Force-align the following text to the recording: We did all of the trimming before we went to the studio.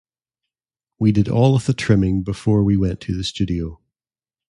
We 0.97 1.11
did 1.11 1.29
all 1.29 1.55
of 1.55 1.67
the 1.67 1.75
trimming 1.75 2.23
before 2.23 2.63
we 2.63 2.75
went 2.75 3.01
to 3.01 3.15
the 3.15 3.23
studio. 3.23 3.79